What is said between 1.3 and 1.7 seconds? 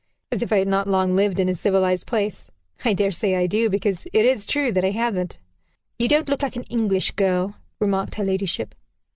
in a